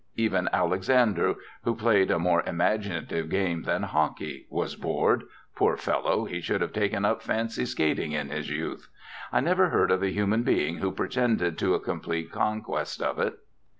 [0.15, 6.41] Even Alexander, who played a more imaginative game than hockey, was bored poor fellow, he
[6.41, 8.89] should have taken up fancy skating in his youth;
[9.31, 13.35] I never heard of a human being who pretended to a complete conquest of it.